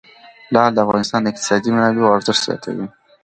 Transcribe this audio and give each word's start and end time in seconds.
لعل 0.53 0.71
د 0.73 0.77
افغانستان 0.85 1.19
د 1.21 1.27
اقتصادي 1.31 1.69
منابعو 1.75 2.15
ارزښت 2.17 2.41
زیاتوي. 2.47 2.85